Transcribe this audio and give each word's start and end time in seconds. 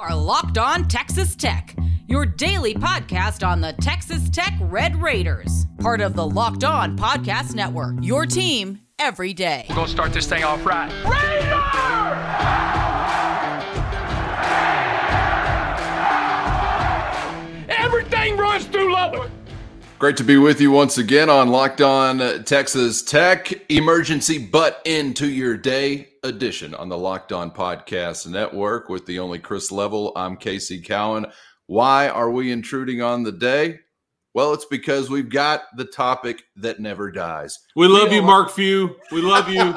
are 0.00 0.16
Locked 0.16 0.56
On 0.56 0.88
Texas 0.88 1.36
Tech, 1.36 1.76
your 2.06 2.24
daily 2.24 2.72
podcast 2.72 3.46
on 3.46 3.60
the 3.60 3.74
Texas 3.82 4.30
Tech 4.30 4.54
Red 4.58 4.96
Raiders, 4.96 5.66
part 5.78 6.00
of 6.00 6.14
the 6.14 6.26
Locked 6.26 6.64
On 6.64 6.96
Podcast 6.96 7.54
Network. 7.54 7.96
Your 8.00 8.24
team 8.24 8.80
every 8.98 9.34
day. 9.34 9.66
We're 9.68 9.74
going 9.74 9.86
to 9.88 9.92
start 9.92 10.14
this 10.14 10.26
thing 10.26 10.42
off 10.42 10.64
right. 10.64 10.90
Raider! 11.04 11.60
Everything 17.68 18.38
runs 18.38 18.64
through 18.64 18.94
Lubbock. 18.94 19.30
Great 19.98 20.16
to 20.16 20.24
be 20.24 20.38
with 20.38 20.62
you 20.62 20.70
once 20.70 20.96
again 20.96 21.28
on 21.28 21.50
Locked 21.50 21.82
On 21.82 22.42
Texas 22.44 23.02
Tech 23.02 23.52
Emergency 23.70 24.38
Butt 24.38 24.80
Into 24.86 25.28
Your 25.28 25.58
Day 25.58 26.09
edition 26.22 26.74
on 26.74 26.88
the 26.88 26.98
Locked 26.98 27.32
On 27.32 27.50
Podcast 27.50 28.26
Network 28.26 28.88
with 28.88 29.06
the 29.06 29.18
only 29.18 29.38
Chris 29.38 29.72
Level. 29.72 30.12
I'm 30.16 30.36
Casey 30.36 30.80
Cowan. 30.80 31.26
Why 31.66 32.08
are 32.08 32.30
we 32.30 32.52
intruding 32.52 33.00
on 33.00 33.22
the 33.22 33.32
day? 33.32 33.80
Well, 34.34 34.52
it's 34.52 34.66
because 34.66 35.10
we've 35.10 35.28
got 35.28 35.62
the 35.76 35.84
topic 35.84 36.42
that 36.56 36.78
never 36.78 37.10
dies. 37.10 37.58
We 37.74 37.88
love 37.88 38.12
you, 38.12 38.22
Mark 38.22 38.50
Few. 38.50 38.96
We 39.10 39.22
love 39.22 39.48
you. 39.48 39.60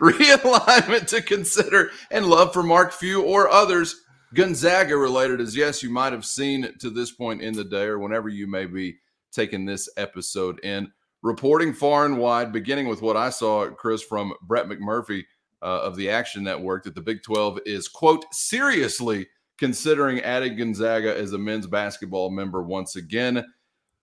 Realignment 0.00 1.08
to 1.08 1.20
consider 1.20 1.90
and 2.10 2.26
love 2.26 2.52
for 2.52 2.62
Mark 2.62 2.92
Few 2.92 3.22
or 3.22 3.50
others. 3.50 3.94
Gonzaga 4.34 4.96
related, 4.96 5.40
as 5.40 5.56
yes, 5.56 5.82
you 5.82 5.90
might 5.90 6.12
have 6.12 6.24
seen 6.24 6.74
to 6.80 6.90
this 6.90 7.12
point 7.12 7.42
in 7.42 7.54
the 7.54 7.64
day 7.64 7.84
or 7.84 7.98
whenever 7.98 8.28
you 8.28 8.46
may 8.46 8.66
be 8.66 8.96
taking 9.32 9.64
this 9.66 9.88
episode 9.96 10.60
in. 10.60 10.90
Reporting 11.22 11.72
far 11.72 12.06
and 12.06 12.18
wide, 12.18 12.52
beginning 12.52 12.88
with 12.88 13.02
what 13.02 13.16
I 13.16 13.30
saw, 13.30 13.68
Chris, 13.70 14.02
from 14.02 14.32
Brett 14.42 14.66
McMurphy 14.66 15.24
uh, 15.62 15.82
of 15.82 15.96
the 15.96 16.10
Action 16.10 16.44
Network, 16.44 16.84
that 16.84 16.94
the 16.94 17.00
Big 17.00 17.22
12 17.22 17.60
is, 17.66 17.88
quote, 17.88 18.24
seriously 18.32 19.26
considering 19.58 20.20
adding 20.20 20.56
Gonzaga 20.56 21.16
as 21.16 21.32
a 21.32 21.38
men's 21.38 21.66
basketball 21.66 22.30
member 22.30 22.62
once 22.62 22.96
again. 22.96 23.44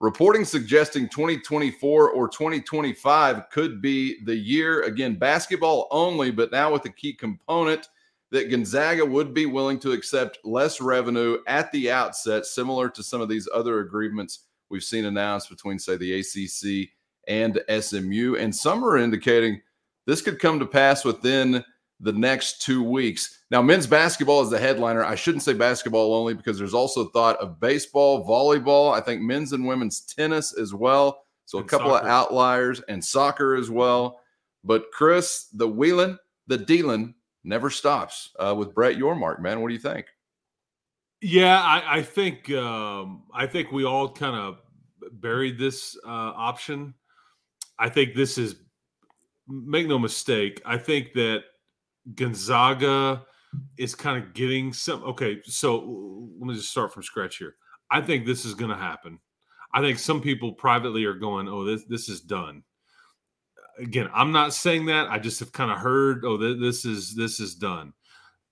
Reporting 0.02 0.44
suggesting 0.44 1.08
2024 1.08 2.12
or 2.12 2.28
2025 2.28 3.50
could 3.50 3.82
be 3.82 4.24
the 4.26 4.36
year. 4.36 4.84
Again, 4.84 5.16
basketball 5.16 5.88
only, 5.90 6.32
but 6.32 6.52
now 6.52 6.74
with 6.74 6.84
a 6.86 6.90
key 6.90 7.14
component 7.14 7.88
that 8.32 8.50
Gonzaga 8.50 9.06
would 9.06 9.34
be 9.34 9.46
willing 9.46 9.80
to 9.80 9.94
accept 9.94 10.40
less 10.44 10.82
revenue 10.82 11.38
at 11.48 11.72
the 11.72 11.90
outset, 11.90 12.46
similar 12.46 12.90
to 12.90 13.02
some 13.02 13.22
of 13.22 13.30
these 13.30 13.48
other 13.54 13.80
agreements 13.80 14.48
we've 14.70 14.84
seen 14.84 15.06
announced 15.06 15.50
between, 15.50 15.80
say, 15.80 15.96
the 15.96 16.20
ACC 16.20 16.90
and 17.30 17.62
SMU. 17.82 18.36
And 18.36 18.54
some 18.54 18.84
are 18.84 18.98
indicating 18.98 19.62
this 20.06 20.22
could 20.22 20.40
come 20.40 20.60
to 20.60 20.66
pass 20.66 21.04
within 21.06 21.64
the 22.00 22.12
next 22.14 22.62
two 22.62 22.84
weeks. 22.84 23.44
Now, 23.52 23.62
men's 23.62 23.88
basketball 23.88 24.42
is 24.42 24.50
the 24.50 24.60
headliner. 24.60 25.04
I 25.04 25.16
shouldn't 25.16 25.44
say 25.44 25.54
basketball 25.54 26.14
only 26.14 26.34
because 26.34 26.58
there's 26.58 26.74
also 26.74 27.06
thought 27.10 27.38
of 27.38 27.60
baseball, 27.60 28.28
volleyball, 28.28 28.94
I 28.94 29.00
think 29.02 29.22
men's 29.22 29.54
and 29.54 29.66
women's 29.66 30.02
tennis 30.02 30.54
as 30.58 30.74
well. 30.74 31.24
So 31.46 31.60
And 31.60 31.68
a 31.68 31.70
couple 31.70 31.92
soccer. 31.92 32.06
of 32.06 32.12
outliers 32.12 32.82
and 32.90 33.04
soccer 33.04 33.56
as 33.56 33.70
well. 33.70 34.20
But 34.64 34.92
Chris, 34.92 35.48
the 35.54 35.68
wheeling, 35.68 36.18
the 36.48 36.58
dealing 36.58 37.14
never 37.44 37.70
stops 37.70 38.32
uh, 38.40 38.54
with 38.58 38.74
Brett 38.74 38.98
Yormark, 38.98 39.40
man. 39.40 39.62
What 39.62 39.70
do 39.70 39.74
you 39.76 39.80
think? 39.80 40.08
yeah, 41.22 41.60
I, 41.62 41.98
I 41.98 42.02
think 42.04 42.52
um, 42.52 43.24
I 43.34 43.48
think 43.48 43.72
we 43.72 43.84
all 43.86 44.10
kind 44.12 44.36
of 44.36 44.58
buried 45.14 45.58
this 45.58 45.98
uh, 46.06 46.10
option. 46.10 46.94
I 47.80 47.90
think 47.90 48.16
this 48.16 48.38
is 48.38 48.56
make 49.48 49.88
no 49.88 50.00
mistake. 50.00 50.62
I 50.66 50.78
think 50.78 51.14
that 51.14 51.44
Gonzaga 52.16 53.26
is 53.78 53.96
kind 53.96 54.22
of 54.22 54.34
getting 54.34 54.74
some. 54.74 55.04
Okay, 55.04 55.42
so 55.44 56.30
let 56.40 56.48
me 56.48 56.56
just 56.56 56.70
start 56.72 56.94
from 56.94 57.04
scratch 57.04 57.38
here. 57.38 57.56
I 57.92 58.02
think 58.02 58.26
this 58.26 58.46
is 58.46 58.54
going 58.54 58.72
to 58.72 58.78
happen. 58.78 59.20
I 59.74 59.82
think 59.82 60.00
some 60.00 60.22
people 60.22 60.54
privately 60.54 61.06
are 61.06 61.14
going, 61.14 61.48
"Oh, 61.48 61.64
this 61.64 61.84
this 61.86 62.10
is 62.10 62.22
done." 62.22 62.64
Again, 63.78 64.10
I'm 64.14 64.32
not 64.32 64.54
saying 64.54 64.86
that. 64.86 65.10
I 65.10 65.20
just 65.20 65.40
have 65.40 65.52
kind 65.52 65.72
of 65.72 65.78
heard, 65.80 66.24
"Oh, 66.26 66.38
th- 66.38 66.60
this 66.60 66.86
is 66.86 67.14
this 67.16 67.40
is 67.40 67.56
done." 67.56 67.94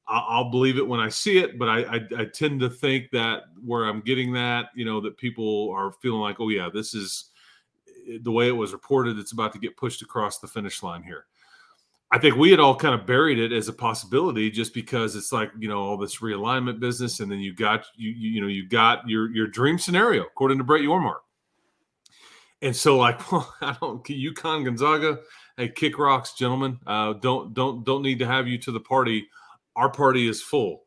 I- 0.08 0.26
I'll 0.28 0.52
believe 0.52 0.78
it 0.78 0.88
when 0.88 1.00
I 1.00 1.10
see 1.10 1.38
it, 1.38 1.58
but 1.58 1.70
I, 1.70 1.80
I 1.96 2.08
I 2.20 2.26
tend 2.26 2.60
to 2.60 2.70
think 2.70 3.10
that 3.12 3.44
where 3.64 3.86
I'm 3.86 4.02
getting 4.02 4.34
that, 4.34 4.68
you 4.76 4.84
know, 4.86 5.00
that 5.02 5.18
people 5.18 5.72
are 5.76 5.94
feeling 6.02 6.20
like, 6.22 6.40
"Oh, 6.40 6.50
yeah, 6.50 6.70
this 6.74 6.94
is 6.94 7.32
the 8.22 8.32
way 8.32 8.48
it 8.48 8.52
was 8.52 8.74
reported. 8.74 9.18
It's 9.18 9.32
about 9.32 9.54
to 9.54 9.60
get 9.60 9.78
pushed 9.78 10.02
across 10.02 10.40
the 10.40 10.48
finish 10.48 10.84
line 10.84 11.04
here." 11.04 11.26
I 12.14 12.20
think 12.20 12.36
we 12.36 12.52
had 12.52 12.60
all 12.60 12.76
kind 12.76 12.94
of 12.94 13.08
buried 13.08 13.40
it 13.40 13.52
as 13.52 13.70
a 13.70 13.74
possibility 13.74 14.52
just 14.52 14.72
because 14.72 15.16
it's 15.16 15.32
like, 15.32 15.52
you 15.58 15.68
know, 15.68 15.80
all 15.80 15.98
this 15.98 16.18
realignment 16.18 16.80
business. 16.80 17.20
And 17.20 17.32
then 17.32 17.40
you 17.40 17.56
got, 17.56 17.88
you, 17.96 18.12
you, 18.12 18.40
know, 18.40 18.46
you 18.46 18.70
got 18.70 19.10
your, 19.10 19.32
your 19.36 19.48
dream 19.48 19.80
scenario, 19.80 20.22
according 20.22 20.60
to 20.60 20.64
Brett 20.64 20.84
Yormark. 20.84 21.22
And 22.62 22.76
so 22.76 23.00
like, 23.00 23.32
well, 23.32 23.52
I 23.62 23.76
don't, 23.82 24.06
UConn 24.06 24.64
Gonzaga, 24.64 25.22
hey, 25.58 25.70
kick 25.70 25.98
rocks, 25.98 26.34
gentlemen. 26.34 26.78
Uh, 26.86 27.14
don't, 27.14 27.52
don't, 27.56 27.84
don't 27.84 28.04
need 28.04 28.20
to 28.20 28.28
have 28.28 28.48
you 28.48 28.60
to 28.60 28.72
the 28.72 28.80
party. 28.80 29.26
Our 29.76 29.90
party 29.90 30.28
is 30.28 30.40
full. 30.40 30.84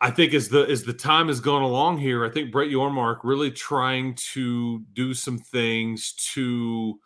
I 0.00 0.10
think 0.10 0.32
as 0.32 0.48
the 0.48 0.62
as 0.62 0.84
the 0.84 0.92
time 0.92 1.28
has 1.28 1.40
gone 1.40 1.62
along 1.62 1.98
here, 1.98 2.24
I 2.24 2.30
think 2.30 2.52
Brett 2.52 2.68
Yormark 2.68 3.20
really 3.24 3.50
trying 3.50 4.14
to 4.32 4.80
do 4.92 5.12
some 5.12 5.38
things 5.38 6.12
to 6.34 7.00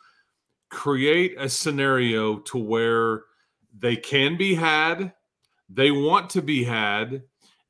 create 0.69 1.35
a 1.39 1.49
scenario 1.49 2.39
to 2.41 2.59
where 2.59 3.23
they 3.79 3.97
can 3.97 4.37
be 4.37 4.55
had, 4.55 5.13
they 5.71 5.91
want 5.91 6.29
to 6.31 6.43
be 6.43 6.65
had, 6.65 7.23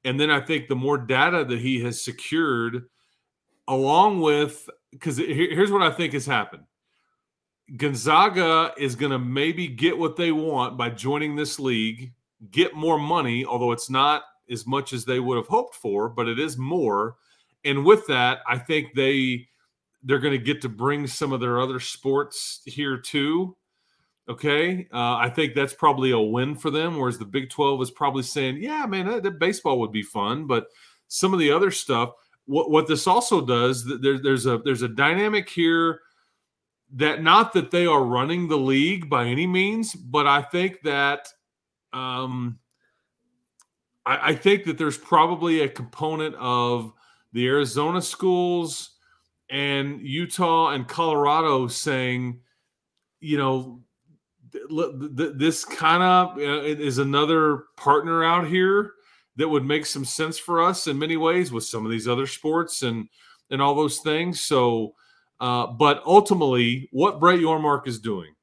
and 0.05 0.19
then 0.19 0.31
I 0.31 0.41
think 0.41 0.67
the 0.67 0.77
more 0.77 0.99
data 0.99 1.45
that 1.45 1.61
he 1.61 1.81
has 1.81 2.03
secured, 2.03 2.87
along 3.69 4.21
with 4.21 4.69
because 4.91 5.19
here's 5.19 5.71
what 5.71 5.83
I 5.83 5.91
think 5.91 6.15
has 6.15 6.27
happened. 6.27 6.65
Gonzaga 7.77 8.75
is 8.77 8.97
going 8.97 9.13
to 9.13 9.19
maybe 9.19 9.69
get 9.69 9.97
what 9.97 10.17
they 10.17 10.33
want 10.33 10.77
by 10.77 10.91
joining 10.91 11.37
this 11.37 11.61
league, 11.61 12.13
get 12.51 12.75
more 12.75 12.99
money, 12.99 13.45
although 13.45 13.73
it's 13.73 13.89
not 13.89 14.25
as 14.51 14.67
much 14.67 14.93
as 14.93 15.05
they 15.05 15.21
would 15.21 15.37
have 15.37 15.47
hoped 15.47 15.75
for, 15.75 16.09
but 16.09 16.29
it 16.29 16.39
is 16.39 16.57
more. 16.59 17.17
And 17.65 17.85
with 17.85 18.07
that, 18.09 18.41
I 18.49 18.59
think 18.59 18.95
they 18.95 19.47
they're 20.05 20.19
going 20.19 20.37
to 20.37 20.45
get 20.45 20.61
to 20.63 20.69
bring 20.69 21.07
some 21.07 21.33
of 21.33 21.41
their 21.41 21.61
other 21.61 21.79
sports 21.79 22.61
here 22.65 22.97
too. 22.97 23.57
Okay, 24.29 24.87
uh, 24.93 25.17
I 25.17 25.31
think 25.31 25.55
that's 25.55 25.75
probably 25.75 26.13
a 26.13 26.19
win 26.19 26.55
for 26.55 26.71
them. 26.71 26.97
Whereas 26.97 27.19
the 27.19 27.25
Big 27.25 27.51
Twelve 27.51 27.83
is 27.83 27.91
probably 27.91 28.23
saying, 28.23 28.63
"Yeah, 28.63 28.87
man, 28.87 29.07
that, 29.07 29.23
that 29.25 29.39
baseball 29.39 29.81
would 29.81 29.93
be 29.93 30.03
fun," 30.03 30.47
but 30.47 30.67
some 31.09 31.33
of 31.33 31.41
the 31.41 31.51
other 31.51 31.71
stuff. 31.71 32.13
What 32.47 32.71
what 32.71 32.87
this 32.87 33.07
also 33.07 33.45
does, 33.45 33.85
th- 33.85 34.01
there, 34.01 34.19
there's 34.19 34.47
a 34.47 34.59
there's 34.59 34.83
a 34.83 34.89
dynamic 34.89 35.49
here 35.49 36.01
that 36.95 37.23
not 37.23 37.53
that 37.55 37.71
they 37.71 37.87
are 37.87 38.05
running 38.05 38.49
the 38.49 38.59
league 38.59 39.09
by 39.09 39.27
any 39.27 39.47
means, 39.47 39.95
but 39.95 40.27
I 40.27 40.43
think 40.43 40.83
that 40.83 41.29
um, 41.93 42.59
I, 44.07 44.31
I 44.31 44.35
think 44.35 44.65
that 44.65 44.79
there's 44.79 44.99
probably 44.99 45.61
a 45.61 45.69
component 45.69 46.35
of 46.37 46.93
the 47.33 47.47
Arizona 47.47 48.03
schools 48.03 48.91
and 49.51 50.01
Utah 50.01 50.71
and 50.71 50.89
Colorado 50.89 51.67
saying, 51.69 52.41
you 53.21 53.39
know, 53.39 53.83
th- 54.53 54.65
th- 54.69 55.17
th- 55.17 55.33
this 55.37 55.65
kind 55.65 56.03
of 56.03 56.39
uh, 56.39 56.63
is 56.63 56.99
another 56.99 57.65
partner 57.77 58.25
out 58.25 58.47
here 58.47 58.93
that 59.37 59.49
would 59.49 59.65
make 59.65 59.87
some 59.87 60.05
sense 60.05 60.39
for 60.39 60.63
us 60.63 60.87
in 60.87 60.99
many 60.99 61.17
ways 61.17 61.53
with 61.53 61.65
some 61.65 61.85
of 61.85 61.91
these 61.91 62.09
other 62.09 62.27
sports 62.27 62.83
and 62.83 63.09
and 63.51 63.61
all 63.61 63.75
those 63.75 63.99
things. 63.99 64.41
So, 64.41 64.95
uh, 65.41 65.67
but 65.67 66.03
ultimately, 66.07 66.89
what 66.93 67.21
Brett 67.21 67.39
Yormark 67.39 67.87
is 67.87 68.01
doing, 68.01 68.35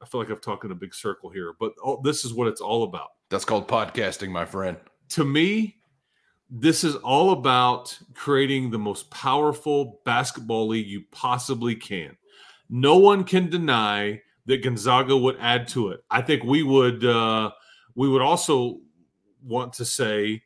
I 0.00 0.06
feel 0.06 0.20
like 0.20 0.30
I've 0.30 0.40
talked 0.40 0.64
in 0.64 0.70
a 0.70 0.76
big 0.76 0.94
circle 0.94 1.30
here, 1.30 1.54
but 1.58 1.72
all, 1.82 2.00
this 2.00 2.24
is 2.24 2.32
what 2.32 2.48
it's 2.48 2.60
all 2.60 2.84
about 2.84 3.08
That's 3.30 3.44
called 3.44 3.66
podcasting, 3.66 4.30
my 4.30 4.44
friend. 4.44 4.76
To 5.12 5.24
me, 5.24 5.76
this 6.50 6.84
is 6.84 6.96
all 6.96 7.32
about 7.32 7.98
creating 8.14 8.70
the 8.70 8.78
most 8.78 9.10
powerful 9.10 10.00
basketball 10.04 10.68
league 10.68 10.86
you 10.86 11.04
possibly 11.10 11.74
can. 11.74 12.16
No 12.68 12.96
one 12.96 13.24
can 13.24 13.48
deny 13.48 14.20
that 14.46 14.62
Gonzaga 14.62 15.16
would 15.16 15.36
add 15.38 15.68
to 15.68 15.88
it. 15.88 16.00
I 16.10 16.22
think 16.22 16.44
we 16.44 16.62
would 16.62 17.04
uh, 17.04 17.50
we 17.94 18.08
would 18.08 18.22
also 18.22 18.80
want 19.42 19.72
to 19.74 19.84
say 19.84 20.42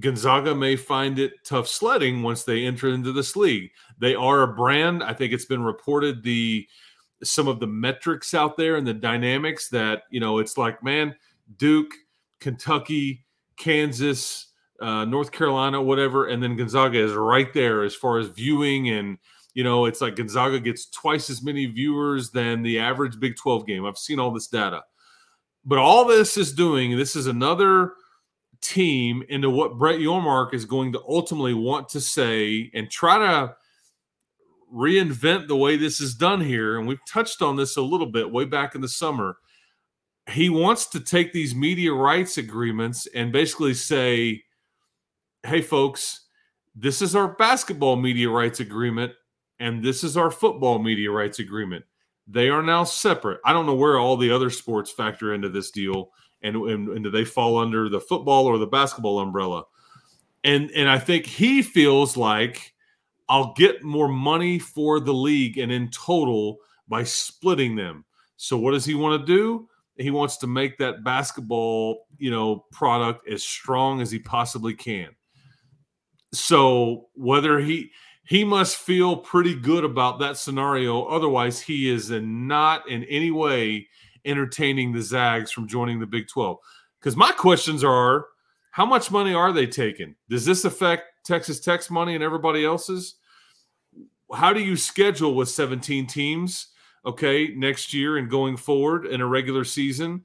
Gonzaga 0.00 0.54
may 0.54 0.76
find 0.76 1.18
it 1.18 1.32
tough 1.44 1.68
sledding 1.68 2.22
once 2.22 2.44
they 2.44 2.64
enter 2.64 2.88
into 2.88 3.12
this 3.12 3.36
league. 3.36 3.70
They 3.98 4.14
are 4.14 4.42
a 4.42 4.54
brand. 4.54 5.02
I 5.02 5.14
think 5.14 5.32
it's 5.32 5.44
been 5.44 5.62
reported 5.62 6.22
the 6.22 6.66
some 7.22 7.48
of 7.48 7.60
the 7.60 7.66
metrics 7.66 8.34
out 8.34 8.56
there 8.56 8.76
and 8.76 8.86
the 8.86 8.94
dynamics 8.94 9.68
that 9.70 10.02
you 10.10 10.20
know 10.20 10.38
it's 10.38 10.58
like 10.58 10.82
man 10.82 11.14
Duke, 11.56 11.92
Kentucky, 12.40 13.23
Kansas, 13.56 14.48
uh, 14.80 15.04
North 15.04 15.32
Carolina, 15.32 15.80
whatever, 15.82 16.26
and 16.28 16.42
then 16.42 16.56
Gonzaga 16.56 16.98
is 16.98 17.12
right 17.12 17.52
there 17.52 17.82
as 17.82 17.94
far 17.94 18.18
as 18.18 18.28
viewing 18.28 18.90
and 18.90 19.18
you 19.54 19.62
know 19.62 19.84
it's 19.84 20.00
like 20.00 20.16
Gonzaga 20.16 20.58
gets 20.58 20.86
twice 20.86 21.30
as 21.30 21.42
many 21.42 21.66
viewers 21.66 22.30
than 22.30 22.62
the 22.62 22.78
average 22.78 23.20
Big 23.20 23.36
12 23.36 23.66
game. 23.66 23.84
I've 23.84 23.98
seen 23.98 24.18
all 24.18 24.32
this 24.32 24.48
data. 24.48 24.82
But 25.64 25.78
all 25.78 26.04
this 26.04 26.36
is 26.36 26.52
doing, 26.52 26.96
this 26.96 27.16
is 27.16 27.26
another 27.26 27.94
team 28.60 29.22
into 29.28 29.50
what 29.50 29.78
Brett 29.78 30.00
Yormark 30.00 30.54
is 30.54 30.64
going 30.64 30.92
to 30.92 31.02
ultimately 31.08 31.54
want 31.54 31.88
to 31.90 32.00
say 32.00 32.70
and 32.74 32.90
try 32.90 33.18
to 33.18 33.54
reinvent 34.74 35.46
the 35.48 35.56
way 35.56 35.76
this 35.76 36.00
is 36.00 36.14
done 36.14 36.40
here. 36.40 36.78
And 36.78 36.88
we've 36.88 37.04
touched 37.06 37.42
on 37.42 37.56
this 37.56 37.76
a 37.76 37.82
little 37.82 38.06
bit 38.06 38.30
way 38.30 38.44
back 38.44 38.74
in 38.74 38.80
the 38.80 38.88
summer. 38.88 39.36
He 40.30 40.48
wants 40.48 40.86
to 40.86 41.00
take 41.00 41.32
these 41.32 41.54
media 41.54 41.92
rights 41.92 42.38
agreements 42.38 43.06
and 43.14 43.32
basically 43.32 43.74
say, 43.74 44.42
hey, 45.44 45.60
folks, 45.60 46.26
this 46.74 47.02
is 47.02 47.14
our 47.14 47.28
basketball 47.28 47.96
media 47.96 48.30
rights 48.30 48.60
agreement 48.60 49.12
and 49.60 49.82
this 49.82 50.02
is 50.02 50.16
our 50.16 50.30
football 50.30 50.78
media 50.78 51.10
rights 51.10 51.38
agreement. 51.38 51.84
They 52.26 52.48
are 52.48 52.62
now 52.62 52.84
separate. 52.84 53.40
I 53.44 53.52
don't 53.52 53.66
know 53.66 53.74
where 53.74 53.98
all 53.98 54.16
the 54.16 54.30
other 54.30 54.50
sports 54.50 54.90
factor 54.90 55.34
into 55.34 55.48
this 55.48 55.70
deal 55.70 56.10
and, 56.42 56.56
and, 56.56 56.88
and 56.88 57.04
do 57.04 57.10
they 57.10 57.24
fall 57.24 57.58
under 57.58 57.88
the 57.88 58.00
football 58.00 58.46
or 58.46 58.58
the 58.58 58.66
basketball 58.66 59.20
umbrella? 59.20 59.64
And 60.42 60.70
and 60.72 60.90
I 60.90 60.98
think 60.98 61.24
he 61.24 61.62
feels 61.62 62.16
like 62.16 62.74
I'll 63.28 63.54
get 63.54 63.82
more 63.82 64.08
money 64.08 64.58
for 64.58 65.00
the 65.00 65.14
league 65.14 65.56
and 65.56 65.72
in 65.72 65.88
total 65.90 66.58
by 66.86 67.04
splitting 67.04 67.76
them. 67.76 68.04
So 68.36 68.58
what 68.58 68.72
does 68.72 68.84
he 68.84 68.94
want 68.94 69.20
to 69.20 69.26
do? 69.26 69.68
He 69.96 70.10
wants 70.10 70.38
to 70.38 70.46
make 70.46 70.78
that 70.78 71.04
basketball, 71.04 72.06
you 72.18 72.30
know, 72.30 72.64
product 72.72 73.28
as 73.28 73.42
strong 73.42 74.00
as 74.00 74.10
he 74.10 74.18
possibly 74.18 74.74
can. 74.74 75.10
So 76.32 77.06
whether 77.14 77.60
he 77.60 77.90
he 78.26 78.42
must 78.42 78.76
feel 78.76 79.16
pretty 79.16 79.54
good 79.54 79.84
about 79.84 80.18
that 80.20 80.38
scenario. 80.38 81.04
Otherwise, 81.04 81.60
he 81.60 81.90
is 81.90 82.10
in 82.10 82.46
not 82.46 82.88
in 82.88 83.04
any 83.04 83.30
way 83.30 83.86
entertaining 84.24 84.92
the 84.92 85.02
Zags 85.02 85.52
from 85.52 85.68
joining 85.68 86.00
the 86.00 86.06
Big 86.06 86.26
12. 86.28 86.56
Because 86.98 87.16
my 87.16 87.32
questions 87.32 87.84
are 87.84 88.26
how 88.70 88.86
much 88.86 89.10
money 89.10 89.34
are 89.34 89.52
they 89.52 89.66
taking? 89.66 90.14
Does 90.30 90.44
this 90.44 90.64
affect 90.64 91.24
Texas 91.24 91.60
Tech's 91.60 91.90
money 91.90 92.14
and 92.14 92.24
everybody 92.24 92.64
else's? 92.64 93.16
How 94.32 94.52
do 94.54 94.60
you 94.60 94.74
schedule 94.74 95.34
with 95.34 95.50
17 95.50 96.06
teams, 96.06 96.68
okay, 97.06 97.48
next 97.54 97.92
year 97.92 98.16
and 98.16 98.30
going 98.30 98.56
forward 98.56 99.06
in 99.06 99.20
a 99.20 99.26
regular 99.26 99.64
season? 99.64 100.24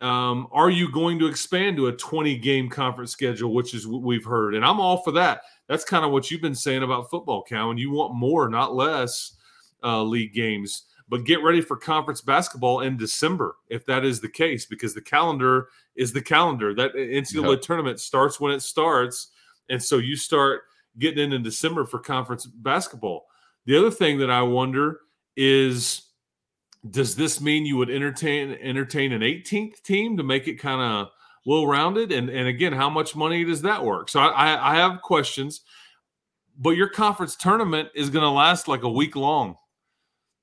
Um, 0.00 0.48
are 0.52 0.70
you 0.70 0.90
going 0.90 1.18
to 1.20 1.26
expand 1.26 1.76
to 1.76 1.86
a 1.86 1.92
20 1.92 2.36
game 2.38 2.68
conference 2.68 3.12
schedule, 3.12 3.54
which 3.54 3.74
is 3.74 3.86
what 3.86 4.02
we've 4.02 4.24
heard? 4.24 4.54
And 4.54 4.64
I'm 4.64 4.80
all 4.80 4.98
for 4.98 5.12
that. 5.12 5.42
That's 5.68 5.84
kind 5.84 6.04
of 6.04 6.10
what 6.10 6.30
you've 6.30 6.42
been 6.42 6.54
saying 6.54 6.82
about 6.82 7.10
football, 7.10 7.42
Cal, 7.42 7.70
and 7.70 7.78
you 7.78 7.90
want 7.90 8.14
more, 8.14 8.48
not 8.48 8.74
less 8.74 9.36
uh, 9.82 10.02
league 10.02 10.34
games. 10.34 10.84
But 11.08 11.24
get 11.24 11.42
ready 11.42 11.60
for 11.60 11.76
conference 11.76 12.22
basketball 12.22 12.80
in 12.80 12.96
December 12.96 13.56
if 13.68 13.84
that 13.86 14.04
is 14.04 14.20
the 14.20 14.28
case, 14.28 14.66
because 14.66 14.94
the 14.94 15.02
calendar 15.02 15.68
is 15.96 16.12
the 16.12 16.22
calendar. 16.22 16.74
That 16.74 16.94
NCAA 16.94 17.52
yep. 17.52 17.62
tournament 17.62 18.00
starts 18.00 18.40
when 18.40 18.52
it 18.52 18.60
starts, 18.60 19.28
and 19.68 19.82
so 19.82 19.98
you 19.98 20.16
start 20.16 20.62
getting 20.98 21.24
in 21.24 21.32
in 21.34 21.42
December 21.42 21.84
for 21.84 21.98
conference 21.98 22.46
basketball. 22.46 23.26
The 23.66 23.76
other 23.76 23.90
thing 23.90 24.18
that 24.18 24.30
I 24.30 24.42
wonder 24.42 25.00
is, 25.36 26.03
does 26.90 27.16
this 27.16 27.40
mean 27.40 27.64
you 27.64 27.76
would 27.76 27.90
entertain 27.90 28.56
entertain 28.60 29.12
an 29.12 29.22
18th 29.22 29.82
team 29.82 30.16
to 30.16 30.22
make 30.22 30.48
it 30.48 30.54
kind 30.54 30.80
of 30.80 31.08
well 31.46 31.66
rounded? 31.66 32.12
And 32.12 32.28
and 32.28 32.48
again, 32.48 32.72
how 32.72 32.90
much 32.90 33.16
money 33.16 33.44
does 33.44 33.62
that 33.62 33.84
work? 33.84 34.08
So 34.08 34.20
I, 34.20 34.72
I 34.72 34.76
have 34.76 35.02
questions, 35.02 35.62
but 36.58 36.70
your 36.70 36.88
conference 36.88 37.36
tournament 37.36 37.88
is 37.94 38.10
going 38.10 38.24
to 38.24 38.30
last 38.30 38.68
like 38.68 38.82
a 38.82 38.88
week 38.88 39.16
long. 39.16 39.56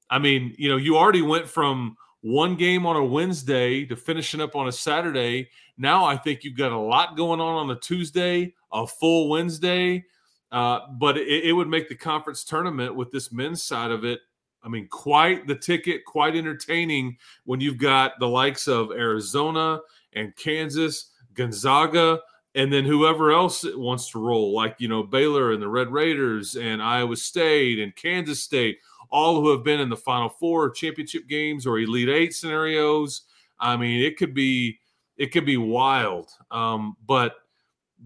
I 0.09 0.19
mean, 0.19 0.55
you 0.57 0.69
know, 0.69 0.77
you 0.77 0.97
already 0.97 1.21
went 1.21 1.47
from 1.47 1.95
one 2.21 2.55
game 2.55 2.85
on 2.85 2.95
a 2.95 3.03
Wednesday 3.03 3.85
to 3.85 3.95
finishing 3.95 4.41
up 4.41 4.55
on 4.55 4.67
a 4.67 4.71
Saturday. 4.71 5.49
Now 5.77 6.05
I 6.05 6.17
think 6.17 6.43
you've 6.43 6.57
got 6.57 6.71
a 6.71 6.77
lot 6.77 7.17
going 7.17 7.39
on 7.39 7.55
on 7.55 7.75
a 7.75 7.79
Tuesday, 7.79 8.53
a 8.71 8.85
full 8.85 9.29
Wednesday. 9.29 10.05
Uh, 10.51 10.79
but 10.99 11.17
it, 11.17 11.45
it, 11.45 11.53
would 11.53 11.69
make 11.69 11.87
the 11.87 11.95
conference 11.95 12.43
tournament 12.43 12.93
with 12.93 13.09
this 13.09 13.31
men's 13.31 13.63
side 13.63 13.89
of 13.89 14.03
it. 14.03 14.19
I 14.63 14.69
mean, 14.69 14.87
quite 14.87 15.47
the 15.47 15.55
ticket, 15.55 16.05
quite 16.05 16.35
entertaining 16.35 17.17
when 17.45 17.59
you've 17.59 17.77
got 17.77 18.19
the 18.19 18.27
likes 18.27 18.67
of 18.67 18.91
Arizona 18.91 19.79
and 20.13 20.35
Kansas, 20.35 21.11
Gonzaga, 21.33 22.19
and 22.53 22.71
then 22.71 22.85
whoever 22.85 23.31
else 23.31 23.65
wants 23.75 24.11
to 24.11 24.19
roll, 24.19 24.53
like 24.53 24.75
you 24.79 24.87
know 24.87 25.03
Baylor 25.03 25.51
and 25.53 25.61
the 25.61 25.67
Red 25.67 25.91
Raiders 25.91 26.55
and 26.55 26.81
Iowa 26.81 27.15
State 27.15 27.79
and 27.79 27.95
Kansas 27.95 28.43
State 28.43 28.77
all 29.11 29.41
who 29.41 29.51
have 29.51 29.63
been 29.63 29.79
in 29.79 29.89
the 29.89 29.97
Final 29.97 30.29
Four, 30.29 30.69
championship 30.71 31.27
games, 31.27 31.67
or 31.67 31.77
Elite 31.77 32.09
Eight 32.09 32.33
scenarios. 32.33 33.23
I 33.59 33.77
mean, 33.77 34.01
it 34.01 34.17
could 34.17 34.33
be 34.33 34.79
it 35.17 35.27
could 35.27 35.45
be 35.45 35.57
wild. 35.57 36.31
Um, 36.49 36.95
but 37.05 37.35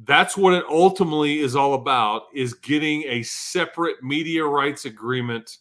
that's 0.04 0.36
what 0.36 0.54
it 0.54 0.66
ultimately 0.69 1.40
is 1.40 1.56
all 1.56 1.75
about: 1.75 2.24
is 2.34 2.54
getting 2.56 3.04
a 3.04 3.24
separate 3.24 4.04
media 4.04 4.44
rights 4.44 4.86
agreement 4.86 5.60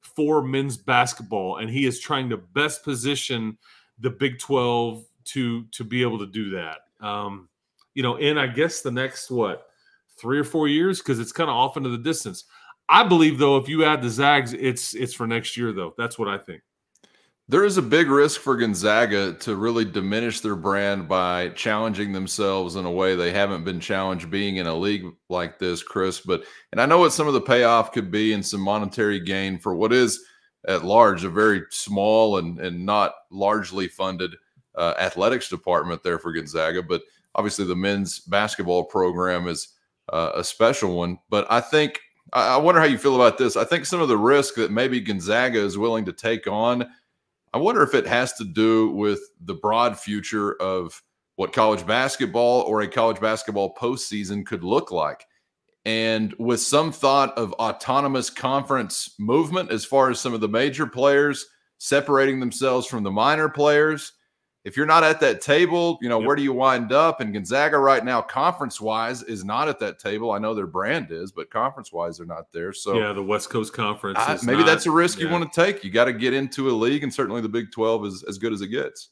for 0.00 0.42
men's 0.42 0.76
basketball, 0.76 1.58
and 1.58 1.70
he 1.70 1.86
is 1.86 2.00
trying 2.00 2.28
to 2.30 2.36
best 2.36 2.84
position 2.84 3.58
the 3.98 4.10
Big 4.10 4.38
Twelve 4.38 5.04
to 5.26 5.64
to 5.64 5.84
be 5.84 6.02
able 6.02 6.18
to 6.18 6.26
do 6.26 6.50
that. 6.50 6.78
Um, 7.00 7.48
you 7.94 8.02
know, 8.02 8.16
in 8.16 8.38
I 8.38 8.46
guess 8.46 8.82
the 8.82 8.90
next 8.90 9.30
what 9.30 9.66
three 10.18 10.38
or 10.38 10.44
four 10.44 10.68
years 10.68 10.98
because 10.98 11.18
it's 11.18 11.32
kind 11.32 11.50
of 11.50 11.56
off 11.56 11.76
into 11.76 11.90
the 11.90 11.98
distance. 11.98 12.44
I 12.88 13.06
believe 13.06 13.38
though, 13.38 13.56
if 13.56 13.68
you 13.68 13.84
add 13.84 14.02
the 14.02 14.10
Zags, 14.10 14.52
it's 14.52 14.94
it's 14.94 15.14
for 15.14 15.26
next 15.26 15.56
year 15.56 15.72
though. 15.72 15.94
That's 15.98 16.18
what 16.18 16.28
I 16.28 16.38
think. 16.38 16.62
There 17.48 17.64
is 17.64 17.76
a 17.76 17.82
big 17.82 18.10
risk 18.10 18.40
for 18.40 18.56
Gonzaga 18.56 19.32
to 19.34 19.54
really 19.54 19.84
diminish 19.84 20.40
their 20.40 20.56
brand 20.56 21.08
by 21.08 21.50
challenging 21.50 22.12
themselves 22.12 22.74
in 22.74 22.84
a 22.84 22.90
way 22.90 23.14
they 23.14 23.30
haven't 23.30 23.62
been 23.62 23.78
challenged 23.78 24.30
being 24.32 24.56
in 24.56 24.66
a 24.66 24.74
league 24.74 25.04
like 25.28 25.60
this, 25.60 25.80
Chris. 25.80 26.18
But 26.18 26.42
and 26.72 26.80
I 26.80 26.86
know 26.86 26.98
what 26.98 27.12
some 27.12 27.28
of 27.28 27.34
the 27.34 27.40
payoff 27.40 27.92
could 27.92 28.10
be 28.10 28.32
and 28.32 28.44
some 28.44 28.60
monetary 28.60 29.20
gain 29.20 29.60
for 29.60 29.76
what 29.76 29.92
is 29.92 30.24
at 30.66 30.84
large 30.84 31.22
a 31.22 31.30
very 31.30 31.62
small 31.70 32.38
and 32.38 32.58
and 32.58 32.84
not 32.84 33.14
largely 33.30 33.86
funded 33.86 34.34
uh, 34.74 34.94
athletics 34.98 35.48
department 35.48 36.02
there 36.02 36.18
for 36.18 36.32
Gonzaga. 36.32 36.82
But 36.82 37.02
obviously 37.36 37.64
the 37.64 37.76
men's 37.76 38.18
basketball 38.18 38.82
program 38.82 39.46
is 39.46 39.68
uh, 40.12 40.32
a 40.34 40.42
special 40.42 40.96
one. 40.96 41.20
But 41.30 41.46
I 41.48 41.60
think 41.60 42.00
I 42.32 42.56
wonder 42.56 42.80
how 42.80 42.88
you 42.88 42.98
feel 42.98 43.14
about 43.14 43.38
this. 43.38 43.56
I 43.56 43.62
think 43.62 43.86
some 43.86 44.00
of 44.00 44.08
the 44.08 44.18
risk 44.18 44.56
that 44.56 44.72
maybe 44.72 45.00
Gonzaga 45.00 45.60
is 45.60 45.78
willing 45.78 46.04
to 46.06 46.12
take 46.12 46.48
on, 46.48 46.90
I 47.56 47.58
wonder 47.58 47.82
if 47.82 47.94
it 47.94 48.06
has 48.06 48.34
to 48.34 48.44
do 48.44 48.90
with 48.90 49.18
the 49.40 49.54
broad 49.54 49.98
future 49.98 50.60
of 50.60 51.02
what 51.36 51.54
college 51.54 51.86
basketball 51.86 52.60
or 52.64 52.82
a 52.82 52.86
college 52.86 53.18
basketball 53.18 53.74
postseason 53.74 54.44
could 54.44 54.62
look 54.62 54.90
like. 54.90 55.24
And 55.86 56.34
with 56.38 56.60
some 56.60 56.92
thought 56.92 57.32
of 57.38 57.54
autonomous 57.54 58.28
conference 58.28 59.14
movement 59.18 59.70
as 59.70 59.86
far 59.86 60.10
as 60.10 60.20
some 60.20 60.34
of 60.34 60.42
the 60.42 60.48
major 60.50 60.86
players 60.86 61.46
separating 61.78 62.40
themselves 62.40 62.86
from 62.86 63.04
the 63.04 63.10
minor 63.10 63.48
players, 63.48 64.12
if 64.66 64.76
you're 64.76 64.84
not 64.84 65.04
at 65.04 65.20
that 65.20 65.40
table, 65.40 65.96
you 66.02 66.08
know, 66.08 66.18
yep. 66.18 66.26
where 66.26 66.34
do 66.34 66.42
you 66.42 66.52
wind 66.52 66.90
up? 66.90 67.20
And 67.20 67.32
Gonzaga 67.32 67.78
right 67.78 68.04
now, 68.04 68.20
conference 68.20 68.80
wise, 68.80 69.22
is 69.22 69.44
not 69.44 69.68
at 69.68 69.78
that 69.78 70.00
table. 70.00 70.32
I 70.32 70.38
know 70.38 70.56
their 70.56 70.66
brand 70.66 71.12
is, 71.12 71.30
but 71.30 71.50
conference 71.50 71.92
wise, 71.92 72.18
they're 72.18 72.26
not 72.26 72.50
there. 72.52 72.72
So 72.72 72.98
yeah, 72.98 73.12
the 73.12 73.22
West 73.22 73.48
Coast 73.48 73.72
Conference. 73.72 74.18
I, 74.20 74.36
maybe 74.42 74.58
not, 74.58 74.66
that's 74.66 74.86
a 74.86 74.90
risk 74.90 75.20
yeah. 75.20 75.26
you 75.26 75.30
want 75.30 75.50
to 75.50 75.64
take. 75.64 75.84
You 75.84 75.92
got 75.92 76.06
to 76.06 76.12
get 76.12 76.34
into 76.34 76.68
a 76.68 76.72
league, 76.72 77.04
and 77.04 77.14
certainly 77.14 77.40
the 77.40 77.48
Big 77.48 77.70
Twelve 77.70 78.04
is 78.06 78.24
as 78.24 78.38
good 78.38 78.52
as 78.52 78.60
it 78.60 78.66
gets. 78.66 79.10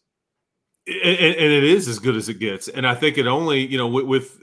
And, 0.88 0.96
and 0.99 1.52
it 1.52 1.62
is 1.62 1.87
as 1.87 2.00
good 2.00 2.16
as 2.16 2.28
it 2.28 2.40
gets. 2.40 2.66
And 2.66 2.84
I 2.84 2.96
think 2.96 3.16
it 3.16 3.28
only, 3.28 3.64
you 3.64 3.78
know, 3.78 3.87
with, 3.87 4.06
with 4.06 4.38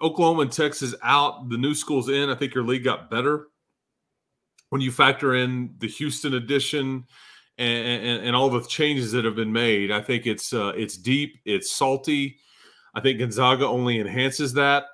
Oklahoma 0.00 0.40
and 0.40 0.52
Texas 0.52 0.94
out, 1.02 1.50
the 1.50 1.58
new 1.58 1.74
schools 1.74 2.08
in. 2.08 2.30
I 2.30 2.34
think 2.34 2.54
your 2.54 2.64
league 2.64 2.82
got 2.82 3.10
better 3.10 3.48
when 4.70 4.80
you 4.80 4.90
factor 4.90 5.34
in 5.34 5.74
the 5.80 5.86
Houston 5.86 6.32
edition 6.32 7.04
and, 7.58 8.22
and, 8.26 8.34
all 8.34 8.50
the 8.50 8.60
changes 8.62 9.12
that 9.12 9.24
have 9.24 9.36
been 9.36 9.52
made. 9.52 9.92
I 9.92 10.00
think 10.00 10.26
it's 10.26 10.52
uh, 10.52 10.72
it's 10.76 10.96
deep, 10.96 11.38
it's 11.44 11.70
salty. 11.70 12.38
I 12.94 13.00
think 13.00 13.18
Gonzaga 13.18 13.66
only 13.66 14.00
enhances 14.00 14.54
that. 14.54 14.84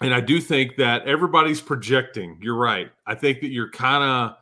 And 0.00 0.14
I 0.14 0.20
do 0.20 0.40
think 0.40 0.76
that 0.76 1.06
everybody's 1.06 1.60
projecting. 1.60 2.38
You're 2.42 2.56
right. 2.56 2.90
I 3.06 3.14
think 3.14 3.40
that 3.40 3.48
you're 3.48 3.70
kind 3.70 4.02
of 4.04 4.36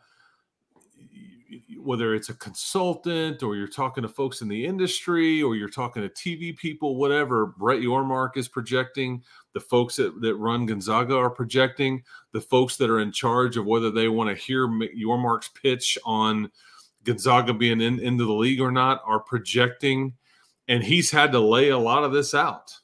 whether 1.83 2.15
it's 2.15 2.29
a 2.29 2.35
consultant 2.35 3.43
or 3.43 3.57
you're 3.57 3.67
talking 3.67 4.03
to 4.03 4.09
folks 4.09 4.41
in 4.41 4.49
the 4.49 4.65
industry 4.65 5.43
or 5.43 5.57
you're 5.57 5.69
talking 5.69 6.03
to 6.03 6.09
TV 6.09 6.57
people, 6.57 6.97
whatever, 6.97 7.47
Brett 7.59 7.81
Yormark 7.81 8.37
is 8.37 8.49
projecting, 8.49 9.23
the 9.53 9.61
folks 9.61 9.97
that, 9.97 10.21
that 10.21 10.37
run 10.37 10.67
Gonzaga 10.67 11.17
are 11.17 11.31
projecting, 11.31 12.03
the 12.33 12.41
folks 12.41 12.77
that 12.77 12.89
are 12.89 13.01
in 13.01 13.13
charge 13.13 13.57
of 13.57 13.67
whether 13.67 13.91
they 13.91 14.09
want 14.09 14.31
to 14.31 14.37
hear 14.37 14.69
Yormark's 14.69 15.49
pitch 15.49 15.99
on 16.05 16.51
Gonzaga 17.05 17.53
being 17.53 17.81
in, 17.81 17.99
into 17.99 18.25
the 18.25 18.33
league 18.33 18.61
or 18.61 18.71
not 18.71 19.03
are 19.05 19.21
projecting, 19.21 20.15
and 20.69 20.83
he's 20.83 21.11
had 21.11 21.33
to 21.33 21.41
lay 21.41 21.71
a 21.71 21.79
lot 21.79 22.05
of 22.05 22.13
this 22.13 22.35
out. 22.35 22.79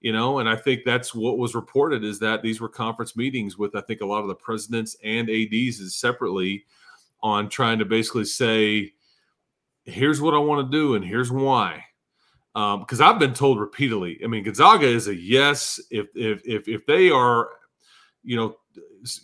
You 0.00 0.12
know, 0.12 0.38
and 0.38 0.48
I 0.48 0.56
think 0.56 0.84
that's 0.84 1.14
what 1.14 1.36
was 1.36 1.54
reported 1.54 2.04
is 2.04 2.18
that 2.20 2.42
these 2.42 2.58
were 2.58 2.70
conference 2.70 3.16
meetings 3.16 3.58
with 3.58 3.76
I 3.76 3.82
think 3.82 4.00
a 4.00 4.06
lot 4.06 4.22
of 4.22 4.28
the 4.28 4.34
presidents 4.34 4.96
and 5.04 5.28
ads 5.28 5.94
separately 5.94 6.64
on 7.22 7.50
trying 7.50 7.78
to 7.80 7.84
basically 7.84 8.24
say, 8.24 8.94
here's 9.84 10.20
what 10.20 10.32
I 10.32 10.38
want 10.38 10.66
to 10.66 10.76
do 10.76 10.94
and 10.94 11.04
here's 11.04 11.30
why. 11.30 11.84
because 12.54 13.00
um, 13.00 13.08
I've 13.08 13.18
been 13.18 13.34
told 13.34 13.60
repeatedly. 13.60 14.20
I 14.24 14.26
mean, 14.26 14.42
Gonzaga 14.42 14.86
is 14.86 15.08
a 15.08 15.14
yes 15.14 15.78
if 15.90 16.06
if 16.14 16.40
if 16.46 16.66
if 16.66 16.86
they 16.86 17.10
are, 17.10 17.50
you 18.22 18.36
know, 18.36 18.56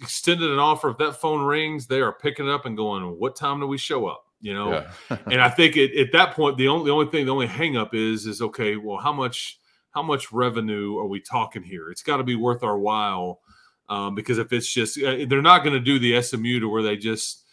extended 0.03 0.51
an 0.51 0.59
offer. 0.59 0.91
If 0.91 0.99
that 0.99 1.17
phone 1.17 1.43
rings, 1.43 1.87
they 1.87 2.01
are 2.01 2.13
picking 2.13 2.51
up 2.51 2.67
and 2.67 2.77
going. 2.77 3.03
What 3.19 3.37
time 3.37 3.61
do 3.61 3.67
we 3.67 3.79
show 3.79 4.07
up? 4.07 4.26
You 4.41 4.55
know, 4.55 4.85
yeah. 5.11 5.19
and 5.27 5.41
I 5.41 5.49
think 5.49 5.77
it, 5.77 5.97
at 5.99 6.13
that 6.13 6.35
point, 6.35 6.57
the 6.57 6.69
only 6.69 6.87
the 6.87 6.93
only 6.93 7.07
thing, 7.07 7.27
the 7.27 7.33
only 7.33 7.49
hangup 7.49 7.95
is 7.95 8.27
is 8.27 8.43
okay. 8.43 8.77
Well, 8.77 8.99
how 8.99 9.13
much 9.13 9.59
how 9.91 10.03
much 10.03 10.33
revenue 10.33 10.99
are 10.99 11.07
we 11.07 11.21
talking 11.21 11.63
here? 11.63 11.91
It's 11.91 12.03
got 12.03 12.19
to 12.19 12.25
be 12.25 12.37
worth 12.37 12.63
our 12.63 12.79
while. 12.79 13.41
Um, 13.89 14.17
because 14.17 14.39
if 14.39 14.53
it's 14.53 14.73
just 14.73 15.01
uh, 15.01 15.27
they're 15.29 15.41
not 15.41 15.63
going 15.63 15.75
to 15.75 15.81
do 15.81 16.01
the 16.01 16.21
SMU 16.21 16.59
to 16.59 16.69
where 16.69 16.83
they 16.83 16.97
just 16.97 17.45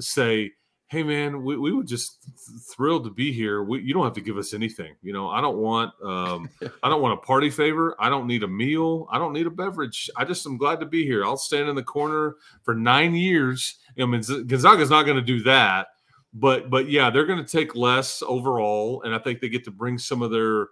say, 0.00 0.50
hey 0.88 1.02
man 1.02 1.42
we, 1.44 1.56
we 1.56 1.72
were 1.72 1.84
just 1.84 2.22
th- 2.22 2.60
thrilled 2.62 3.04
to 3.04 3.10
be 3.10 3.30
here 3.30 3.62
we, 3.62 3.80
you 3.80 3.92
don't 3.92 4.04
have 4.04 4.14
to 4.14 4.20
give 4.20 4.38
us 4.38 4.54
anything 4.54 4.94
you 5.02 5.12
know 5.12 5.28
i 5.28 5.40
don't 5.40 5.58
want 5.58 5.92
um, 6.02 6.48
i 6.82 6.88
don't 6.88 7.02
want 7.02 7.14
a 7.14 7.26
party 7.26 7.50
favor 7.50 7.94
i 8.00 8.08
don't 8.08 8.26
need 8.26 8.42
a 8.42 8.48
meal 8.48 9.06
i 9.10 9.18
don't 9.18 9.32
need 9.32 9.46
a 9.46 9.50
beverage 9.50 10.10
i 10.16 10.24
just 10.24 10.46
am 10.46 10.56
glad 10.56 10.80
to 10.80 10.86
be 10.86 11.04
here 11.04 11.24
i'll 11.24 11.36
stand 11.36 11.68
in 11.68 11.76
the 11.76 11.82
corner 11.82 12.36
for 12.62 12.74
nine 12.74 13.14
years 13.14 13.76
i 13.98 14.04
mean 14.04 14.22
gonzaga's 14.46 14.90
not 14.90 15.04
going 15.04 15.16
to 15.16 15.22
do 15.22 15.42
that 15.42 15.88
but 16.34 16.68
but 16.70 16.90
yeah 16.90 17.10
they're 17.10 17.26
going 17.26 17.42
to 17.42 17.50
take 17.50 17.74
less 17.74 18.22
overall 18.26 19.02
and 19.02 19.14
i 19.14 19.18
think 19.18 19.40
they 19.40 19.48
get 19.48 19.64
to 19.64 19.70
bring 19.70 19.98
some 19.98 20.22
of 20.22 20.30
their 20.30 20.68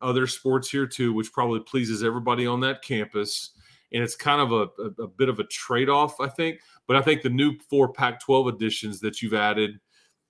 other 0.00 0.26
sports 0.26 0.70
here 0.70 0.86
too 0.86 1.12
which 1.12 1.32
probably 1.32 1.60
pleases 1.60 2.02
everybody 2.02 2.46
on 2.46 2.60
that 2.60 2.82
campus 2.82 3.50
and 3.90 4.02
it's 4.02 4.14
kind 4.14 4.40
of 4.40 4.52
a, 4.52 4.82
a, 4.82 5.04
a 5.04 5.08
bit 5.08 5.28
of 5.28 5.38
a 5.38 5.44
trade-off 5.44 6.20
i 6.20 6.28
think 6.28 6.60
but 6.88 6.96
I 6.96 7.02
think 7.02 7.22
the 7.22 7.30
new 7.30 7.56
four 7.70 7.92
Pac-12 7.92 8.54
additions 8.54 8.98
that 9.00 9.22
you've 9.22 9.34
added 9.34 9.78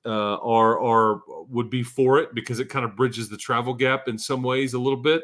uh, 0.04 0.36
are 0.36 0.78
are 0.80 1.22
would 1.48 1.70
be 1.70 1.82
for 1.82 2.18
it 2.18 2.34
because 2.34 2.58
it 2.58 2.68
kind 2.68 2.84
of 2.84 2.96
bridges 2.96 3.28
the 3.28 3.36
travel 3.36 3.72
gap 3.72 4.08
in 4.08 4.18
some 4.18 4.42
ways 4.42 4.74
a 4.74 4.78
little 4.78 5.00
bit. 5.00 5.22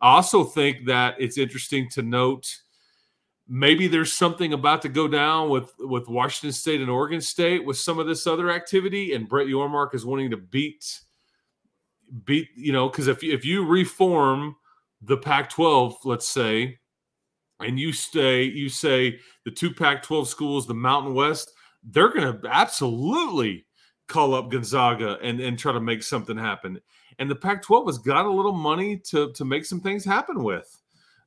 I 0.00 0.14
also 0.14 0.44
think 0.44 0.84
that 0.84 1.16
it's 1.18 1.38
interesting 1.38 1.88
to 1.90 2.02
note 2.02 2.54
maybe 3.48 3.86
there's 3.86 4.12
something 4.12 4.52
about 4.52 4.82
to 4.82 4.88
go 4.88 5.08
down 5.08 5.48
with 5.50 5.72
with 5.78 6.08
Washington 6.08 6.52
State 6.52 6.80
and 6.80 6.90
Oregon 6.90 7.20
State 7.20 7.64
with 7.64 7.76
some 7.76 7.98
of 7.98 8.06
this 8.06 8.26
other 8.26 8.50
activity, 8.50 9.14
and 9.14 9.28
Brett 9.28 9.46
Yormark 9.46 9.94
is 9.94 10.06
wanting 10.06 10.30
to 10.30 10.36
beat 10.36 11.00
beat 12.24 12.48
you 12.54 12.72
know 12.72 12.88
because 12.88 13.08
if 13.08 13.22
if 13.22 13.44
you 13.44 13.64
reform 13.64 14.56
the 15.02 15.16
Pac-12, 15.16 15.96
let's 16.04 16.26
say, 16.26 16.78
and 17.60 17.78
you 17.78 17.92
stay, 17.92 18.42
you 18.42 18.68
say 18.68 19.18
the 19.44 19.50
two 19.50 19.72
Pac 19.72 20.02
12 20.02 20.28
schools, 20.28 20.66
the 20.66 20.74
Mountain 20.74 21.14
West, 21.14 21.52
they're 21.84 22.12
going 22.12 22.40
to 22.40 22.48
absolutely 22.48 23.66
call 24.08 24.34
up 24.34 24.50
Gonzaga 24.50 25.18
and, 25.22 25.40
and 25.40 25.58
try 25.58 25.72
to 25.72 25.80
make 25.80 26.02
something 26.02 26.36
happen. 26.36 26.80
And 27.18 27.30
the 27.30 27.36
Pac 27.36 27.62
12 27.62 27.86
has 27.86 27.98
got 27.98 28.26
a 28.26 28.30
little 28.30 28.52
money 28.52 28.98
to, 29.10 29.32
to 29.32 29.44
make 29.44 29.64
some 29.64 29.80
things 29.80 30.04
happen 30.04 30.42
with 30.42 30.68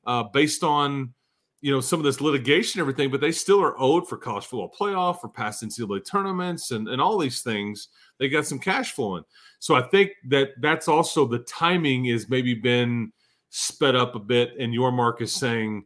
uh, 0.06 0.24
based 0.24 0.62
on 0.62 1.14
you 1.60 1.70
know 1.70 1.80
some 1.80 2.00
of 2.00 2.04
this 2.04 2.20
litigation 2.20 2.80
and 2.80 2.84
everything, 2.84 3.10
but 3.10 3.20
they 3.20 3.32
still 3.32 3.62
are 3.62 3.78
owed 3.78 4.08
for 4.08 4.16
college 4.16 4.46
football 4.46 4.74
playoff, 4.78 5.20
for 5.20 5.28
past 5.28 5.62
NCAA 5.62 6.04
tournaments, 6.04 6.70
and, 6.70 6.88
and 6.88 7.00
all 7.00 7.18
these 7.18 7.42
things. 7.42 7.88
They 8.18 8.28
got 8.28 8.46
some 8.46 8.58
cash 8.58 8.92
flowing. 8.92 9.24
So 9.58 9.74
I 9.74 9.82
think 9.82 10.12
that 10.28 10.50
that's 10.60 10.88
also 10.88 11.26
the 11.26 11.40
timing 11.40 12.06
is 12.06 12.28
maybe 12.28 12.54
been 12.54 13.12
sped 13.50 13.94
up 13.94 14.14
a 14.14 14.18
bit. 14.18 14.54
And 14.58 14.72
Yormark 14.72 15.20
is 15.20 15.32
saying, 15.32 15.84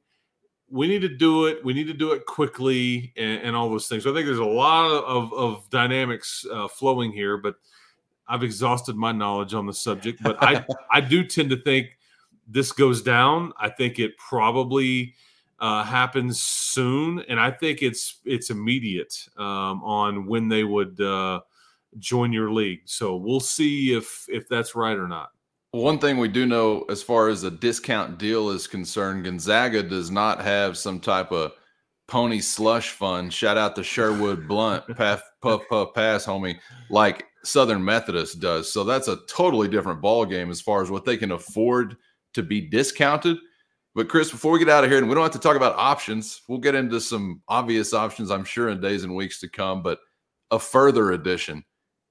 we 0.70 0.86
need 0.86 1.02
to 1.02 1.08
do 1.08 1.46
it. 1.46 1.64
We 1.64 1.74
need 1.74 1.86
to 1.88 1.94
do 1.94 2.12
it 2.12 2.24
quickly 2.26 3.12
and, 3.16 3.42
and 3.42 3.56
all 3.56 3.68
those 3.68 3.88
things. 3.88 4.04
So 4.04 4.10
I 4.10 4.14
think 4.14 4.26
there's 4.26 4.38
a 4.38 4.44
lot 4.44 4.90
of, 5.04 5.32
of 5.32 5.68
dynamics 5.70 6.46
uh, 6.50 6.68
flowing 6.68 7.12
here, 7.12 7.36
but 7.36 7.56
I've 8.28 8.42
exhausted 8.42 8.96
my 8.96 9.12
knowledge 9.12 9.54
on 9.54 9.66
the 9.66 9.74
subject. 9.74 10.22
But 10.22 10.42
I, 10.42 10.64
I 10.90 11.00
do 11.00 11.24
tend 11.24 11.50
to 11.50 11.56
think 11.56 11.98
this 12.46 12.72
goes 12.72 13.02
down. 13.02 13.52
I 13.58 13.68
think 13.68 13.98
it 13.98 14.16
probably 14.18 15.14
uh, 15.60 15.84
happens 15.84 16.42
soon, 16.42 17.24
and 17.28 17.38
I 17.38 17.50
think 17.50 17.82
it's 17.82 18.20
it's 18.24 18.50
immediate 18.50 19.14
um, 19.36 19.82
on 19.82 20.26
when 20.26 20.48
they 20.48 20.64
would 20.64 21.00
uh, 21.00 21.40
join 21.98 22.32
your 22.32 22.50
league. 22.50 22.80
So 22.84 23.16
we'll 23.16 23.40
see 23.40 23.94
if 23.94 24.26
if 24.28 24.48
that's 24.48 24.74
right 24.74 24.96
or 24.96 25.08
not. 25.08 25.30
One 25.72 25.98
thing 25.98 26.18
we 26.18 26.28
do 26.28 26.46
know 26.46 26.84
as 26.88 27.02
far 27.02 27.28
as 27.28 27.42
a 27.42 27.50
discount 27.50 28.18
deal 28.18 28.50
is 28.50 28.68
concerned, 28.68 29.24
Gonzaga 29.24 29.82
does 29.82 30.10
not 30.10 30.40
have 30.40 30.78
some 30.78 31.00
type 31.00 31.32
of 31.32 31.52
pony 32.06 32.40
slush 32.40 32.90
fund. 32.90 33.32
Shout 33.32 33.56
out 33.56 33.74
to 33.76 33.82
Sherwood 33.82 34.46
Blunt, 34.46 34.84
puff, 34.96 35.22
puff, 35.42 35.62
puff, 35.68 35.94
pass, 35.94 36.26
homie, 36.26 36.58
like 36.90 37.26
Southern 37.42 37.84
Methodist 37.84 38.40
does. 38.40 38.72
So 38.72 38.84
that's 38.84 39.08
a 39.08 39.18
totally 39.28 39.68
different 39.68 40.00
ball 40.00 40.24
game 40.24 40.50
as 40.50 40.60
far 40.60 40.82
as 40.82 40.90
what 40.90 41.04
they 41.04 41.16
can 41.16 41.32
afford 41.32 41.96
to 42.34 42.42
be 42.42 42.60
discounted. 42.60 43.38
But 43.94 44.08
Chris, 44.08 44.30
before 44.30 44.50
we 44.50 44.58
get 44.58 44.68
out 44.68 44.82
of 44.82 44.90
here, 44.90 44.98
and 44.98 45.08
we 45.08 45.14
don't 45.14 45.22
have 45.22 45.32
to 45.32 45.38
talk 45.38 45.56
about 45.56 45.76
options, 45.76 46.42
we'll 46.48 46.58
get 46.58 46.74
into 46.74 47.00
some 47.00 47.42
obvious 47.48 47.94
options, 47.94 48.30
I'm 48.30 48.44
sure, 48.44 48.68
in 48.68 48.80
days 48.80 49.04
and 49.04 49.14
weeks 49.14 49.38
to 49.40 49.48
come. 49.48 49.82
But 49.82 50.00
a 50.50 50.58
further 50.58 51.12
addition, 51.12 51.64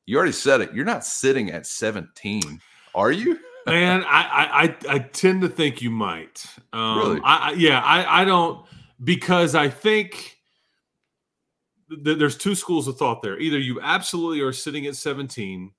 you 0.06 0.16
already 0.18 0.32
said 0.32 0.62
it. 0.62 0.74
You're 0.74 0.86
not 0.86 1.06
sitting 1.06 1.52
at 1.52 1.68
17, 1.68 2.62
are 2.96 3.12
you? 3.12 3.38
Man, 3.66 4.04
I, 4.04 4.76
I 4.90 4.96
I 4.96 5.00
tend 5.00 5.42
to 5.42 5.48
think 5.48 5.82
you 5.82 5.90
might. 5.90 6.46
Um, 6.74 6.98
really? 6.98 7.22
I, 7.24 7.54
yeah, 7.54 7.80
I 7.80 8.22
I 8.22 8.26
don't 8.26 8.66
because 9.02 9.56
I 9.56 9.70
think 9.70 10.38
th- 12.04 12.18
there's 12.18 12.38
two 12.38 12.56
schools 12.56 12.90
of 12.90 12.98
thought 12.98 13.22
there. 13.22 13.40
Either 13.40 13.58
you 13.58 13.80
absolutely 13.82 14.42
are 14.42 14.52
sitting 14.52 14.86
at 14.86 14.98
17, 14.98 15.72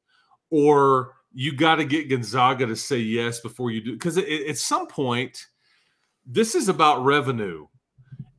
or 0.48 1.12
you 1.34 1.54
got 1.54 1.74
to 1.76 1.84
get 1.84 2.08
Gonzaga 2.08 2.64
to 2.64 2.76
say 2.76 2.98
yes 2.98 3.40
before 3.40 3.70
you 3.70 3.82
do. 3.82 3.92
Because 3.92 4.16
at 4.16 4.56
some 4.56 4.86
point, 4.86 5.46
this 6.26 6.54
is 6.54 6.68
about 6.68 7.04
revenue. 7.04 7.66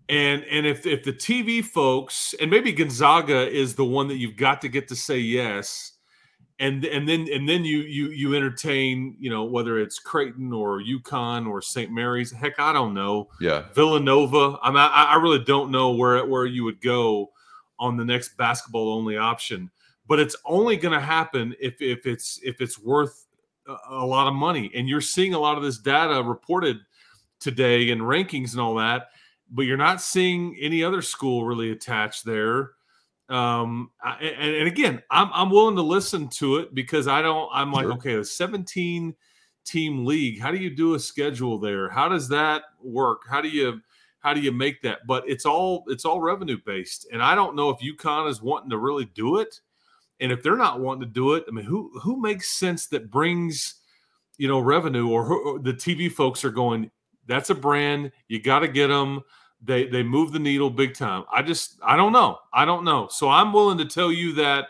And 0.07 0.43
and 0.45 0.67
if 0.67 0.85
if 0.85 1.03
the 1.03 1.13
TV 1.13 1.63
folks 1.63 2.35
and 2.39 2.51
maybe 2.51 2.71
Gonzaga 2.71 3.49
is 3.49 3.75
the 3.75 3.85
one 3.85 4.07
that 4.09 4.17
you've 4.17 4.37
got 4.37 4.61
to 4.61 4.69
get 4.69 4.87
to 4.89 4.95
say 4.95 5.17
yes, 5.17 5.93
and 6.59 6.85
and 6.85 7.07
then 7.09 7.27
and 7.31 7.49
then 7.49 7.65
you 7.65 7.79
you 7.79 8.09
you 8.09 8.35
entertain 8.35 9.15
you 9.19 9.29
know 9.29 9.43
whether 9.43 9.79
it's 9.79 9.99
Creighton 9.99 10.53
or 10.53 10.79
UConn 10.81 11.47
or 11.47 11.61
St. 11.61 11.91
Mary's 11.91 12.31
heck 12.31 12.59
I 12.59 12.71
don't 12.71 12.93
know 12.93 13.29
yeah 13.41 13.65
Villanova 13.73 14.57
I 14.61 14.69
mean 14.69 14.77
I, 14.77 15.07
I 15.11 15.15
really 15.15 15.43
don't 15.43 15.71
know 15.71 15.91
where 15.91 16.25
where 16.25 16.45
you 16.45 16.63
would 16.63 16.81
go 16.81 17.31
on 17.77 17.97
the 17.97 18.05
next 18.05 18.37
basketball 18.37 18.93
only 18.93 19.17
option 19.17 19.69
but 20.07 20.19
it's 20.19 20.35
only 20.45 20.77
going 20.77 20.93
to 20.93 21.05
happen 21.05 21.55
if 21.59 21.81
if 21.81 22.05
it's 22.05 22.39
if 22.43 22.61
it's 22.61 22.79
worth 22.79 23.25
a 23.89 24.05
lot 24.05 24.27
of 24.27 24.33
money 24.33 24.71
and 24.75 24.87
you're 24.87 25.01
seeing 25.01 25.33
a 25.33 25.39
lot 25.39 25.57
of 25.57 25.63
this 25.63 25.79
data 25.79 26.23
reported 26.23 26.77
today 27.39 27.91
and 27.91 28.01
rankings 28.01 28.51
and 28.51 28.61
all 28.61 28.75
that 28.75 29.07
but 29.51 29.63
you're 29.63 29.77
not 29.77 30.01
seeing 30.01 30.57
any 30.59 30.83
other 30.83 31.01
school 31.01 31.45
really 31.45 31.71
attached 31.71 32.25
there. 32.25 32.71
Um 33.29 33.89
and, 34.03 34.55
and 34.55 34.67
again 34.67 35.01
i'm 35.09 35.31
i'm 35.33 35.49
willing 35.49 35.75
to 35.77 35.81
listen 35.81 36.27
to 36.27 36.57
it 36.57 36.75
because 36.75 37.07
i 37.07 37.23
don't 37.23 37.49
i'm 37.51 37.71
like 37.71 37.85
sure. 37.85 37.93
okay 37.93 38.13
a 38.13 38.23
17 38.23 39.15
team 39.65 40.05
league 40.05 40.39
how 40.39 40.51
do 40.51 40.59
you 40.59 40.69
do 40.69 40.93
a 40.93 40.99
schedule 40.99 41.57
there? 41.57 41.89
How 41.89 42.07
does 42.07 42.29
that 42.29 42.65
work? 42.83 43.21
How 43.27 43.41
do 43.41 43.49
you 43.49 43.81
how 44.19 44.35
do 44.35 44.41
you 44.41 44.51
make 44.51 44.83
that? 44.83 45.07
But 45.07 45.27
it's 45.27 45.43
all 45.43 45.85
it's 45.87 46.05
all 46.05 46.21
revenue 46.21 46.59
based 46.67 47.07
and 47.11 47.23
i 47.23 47.33
don't 47.33 47.55
know 47.55 47.71
if 47.71 47.79
UConn 47.79 48.29
is 48.29 48.43
wanting 48.43 48.69
to 48.69 48.77
really 48.77 49.05
do 49.05 49.37
it. 49.37 49.59
And 50.19 50.31
if 50.31 50.43
they're 50.43 50.55
not 50.55 50.79
wanting 50.79 51.07
to 51.07 51.13
do 51.13 51.33
it 51.33 51.45
i 51.47 51.51
mean 51.51 51.65
who 51.65 51.99
who 51.99 52.21
makes 52.21 52.49
sense 52.49 52.85
that 52.89 53.09
brings 53.09 53.81
you 54.37 54.47
know 54.47 54.59
revenue 54.59 55.09
or, 55.09 55.25
who, 55.25 55.55
or 55.55 55.59
the 55.59 55.73
tv 55.73 56.11
folks 56.11 56.45
are 56.45 56.51
going 56.51 56.91
that's 57.27 57.49
a 57.49 57.55
brand 57.55 58.11
you 58.27 58.39
got 58.39 58.59
to 58.59 58.67
get 58.67 58.87
them 58.87 59.21
they 59.65 59.85
they 59.87 60.03
move 60.03 60.31
the 60.31 60.39
needle 60.39 60.69
big 60.69 60.93
time. 60.93 61.23
I 61.31 61.41
just 61.41 61.79
I 61.83 61.95
don't 61.95 62.11
know. 62.11 62.39
I 62.53 62.65
don't 62.65 62.83
know. 62.83 63.07
So 63.09 63.29
I'm 63.29 63.53
willing 63.53 63.77
to 63.79 63.85
tell 63.85 64.11
you 64.11 64.33
that 64.33 64.67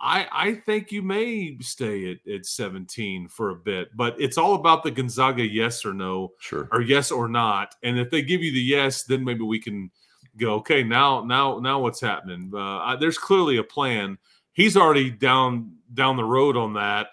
I 0.00 0.26
I 0.32 0.54
think 0.54 0.92
you 0.92 1.02
may 1.02 1.56
stay 1.60 2.12
at, 2.12 2.32
at 2.32 2.46
17 2.46 3.28
for 3.28 3.50
a 3.50 3.56
bit, 3.56 3.96
but 3.96 4.14
it's 4.20 4.38
all 4.38 4.54
about 4.54 4.82
the 4.82 4.90
Gonzaga 4.90 5.44
yes 5.44 5.84
or 5.84 5.92
no, 5.94 6.32
sure, 6.38 6.68
or 6.72 6.80
yes 6.80 7.10
or 7.10 7.28
not. 7.28 7.74
And 7.82 7.98
if 7.98 8.10
they 8.10 8.22
give 8.22 8.42
you 8.42 8.52
the 8.52 8.60
yes, 8.60 9.04
then 9.04 9.24
maybe 9.24 9.42
we 9.42 9.58
can 9.58 9.90
go. 10.36 10.54
Okay, 10.54 10.82
now 10.82 11.24
now 11.24 11.58
now 11.58 11.80
what's 11.80 12.00
happening? 12.00 12.50
Uh, 12.54 12.78
I, 12.78 12.96
there's 12.96 13.18
clearly 13.18 13.56
a 13.56 13.64
plan. 13.64 14.18
He's 14.52 14.76
already 14.76 15.10
down 15.10 15.76
down 15.94 16.16
the 16.16 16.24
road 16.24 16.56
on 16.56 16.74
that. 16.74 17.08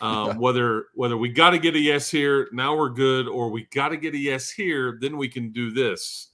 Um, 0.00 0.38
whether 0.38 0.86
whether 0.94 1.16
we 1.16 1.28
got 1.28 1.50
to 1.50 1.58
get 1.58 1.74
a 1.74 1.78
yes 1.78 2.10
here, 2.10 2.48
now 2.52 2.74
we're 2.74 2.88
good, 2.88 3.28
or 3.28 3.50
we 3.50 3.66
got 3.72 3.90
to 3.90 3.98
get 3.98 4.14
a 4.14 4.18
yes 4.18 4.50
here, 4.50 4.98
then 5.00 5.18
we 5.18 5.28
can 5.28 5.52
do 5.52 5.70
this. 5.70 6.28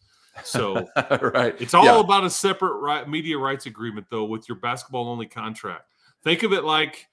So 0.44 0.86
right, 1.20 1.54
it's 1.60 1.74
all 1.74 1.84
yeah. 1.84 1.98
about 1.98 2.24
a 2.24 2.30
separate 2.30 2.78
right, 2.78 3.08
media 3.08 3.38
rights 3.38 3.66
agreement, 3.66 4.06
though, 4.10 4.24
with 4.24 4.48
your 4.48 4.58
basketball 4.58 5.08
only 5.08 5.26
contract. 5.26 5.90
Think 6.22 6.42
of 6.42 6.52
it 6.52 6.64
like 6.64 7.06